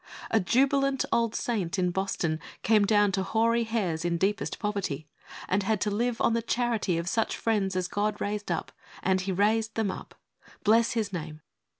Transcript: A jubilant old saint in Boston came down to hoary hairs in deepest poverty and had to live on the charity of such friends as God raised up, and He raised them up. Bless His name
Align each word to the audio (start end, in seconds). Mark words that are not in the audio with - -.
A 0.31 0.39
jubilant 0.39 1.05
old 1.11 1.35
saint 1.35 1.77
in 1.77 1.91
Boston 1.91 2.39
came 2.63 2.85
down 2.85 3.11
to 3.11 3.21
hoary 3.21 3.65
hairs 3.65 4.03
in 4.03 4.17
deepest 4.17 4.57
poverty 4.57 5.05
and 5.47 5.61
had 5.61 5.79
to 5.81 5.91
live 5.91 6.19
on 6.19 6.33
the 6.33 6.41
charity 6.41 6.97
of 6.97 7.07
such 7.07 7.37
friends 7.37 7.75
as 7.75 7.87
God 7.87 8.19
raised 8.19 8.51
up, 8.51 8.71
and 9.03 9.21
He 9.21 9.31
raised 9.31 9.75
them 9.75 9.91
up. 9.91 10.15
Bless 10.63 10.93
His 10.93 11.13
name 11.13 11.41